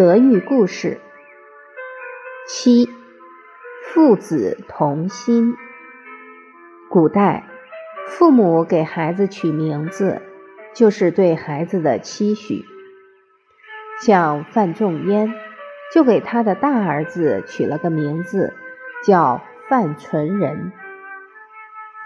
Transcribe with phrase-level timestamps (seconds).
[0.00, 0.98] 德育故事
[2.48, 2.88] 七：
[3.84, 5.52] 父子同心。
[6.88, 7.44] 古代，
[8.08, 10.22] 父母给孩子取名字，
[10.74, 12.64] 就是对孩子的期许。
[14.00, 15.34] 像范仲淹，
[15.92, 18.54] 就给他的大儿子取了个名字，
[19.04, 20.72] 叫范纯仁，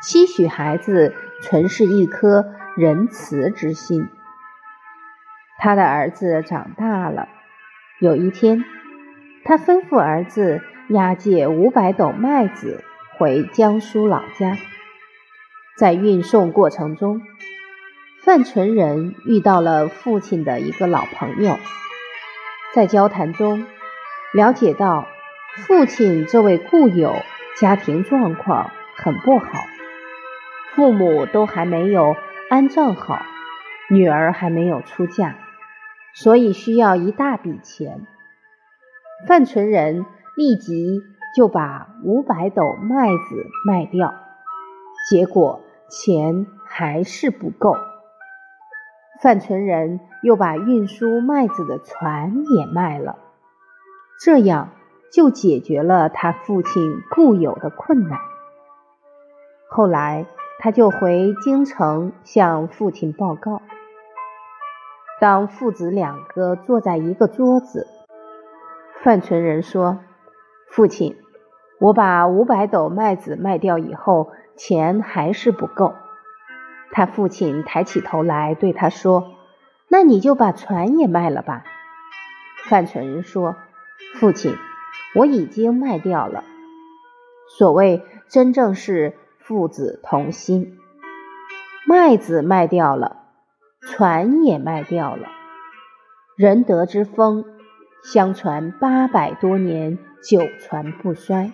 [0.03, 2.45] 期许孩子存是一颗
[2.76, 4.08] 仁慈之心。
[5.61, 7.29] 他的儿子长大了。
[8.00, 8.64] 有一天，
[9.44, 12.82] 他吩咐儿子押解五百斗麦子
[13.17, 14.58] 回江苏老家。
[15.79, 17.22] 在运送过程中，
[18.25, 21.57] 范纯仁遇到了父亲的一个老朋友。
[22.75, 23.64] 在交谈中，
[24.32, 25.06] 了解到
[25.67, 27.14] 父亲这位故友
[27.56, 29.46] 家庭状况很不好，
[30.75, 32.17] 父母都还没有
[32.50, 33.22] 安葬好，
[33.89, 35.36] 女儿还没有出嫁。
[36.15, 38.07] 所以需要一大笔钱，
[39.27, 41.03] 范纯仁立即
[41.37, 44.15] 就把五百斗麦子卖掉，
[45.11, 47.77] 结果钱还是不够。
[49.20, 53.19] 范纯仁又把运输麦子的船也卖了，
[54.20, 54.70] 这样
[55.12, 58.19] 就解决了他父亲固有的困难。
[59.69, 60.27] 后来
[60.61, 63.61] 他就回京城向父亲报告。
[65.25, 67.86] 当父子两个坐在一个桌子，
[69.03, 70.00] 范纯仁说
[70.69, 71.17] ：“父亲，
[71.80, 75.95] 我把五百斗麦子卖掉以后，钱还是不够。”
[76.92, 79.33] 他父亲抬起头来对他说
[79.89, 81.64] ：“那你就把船也卖了吧。”
[82.69, 83.56] 范纯仁说
[84.20, 84.55] ：“父亲，
[85.14, 86.45] 我已经卖掉了。”
[87.48, 90.77] 所谓真正是父子同心，
[91.89, 93.23] 麦子卖掉了。
[93.87, 95.29] 船也卖掉了，
[96.37, 97.45] 仁德之风，
[98.03, 101.53] 相传八百多年，久传不衰，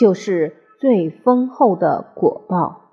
[0.00, 2.85] 就是最丰厚的果报。